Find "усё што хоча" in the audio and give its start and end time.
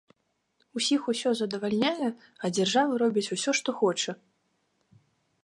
3.37-4.11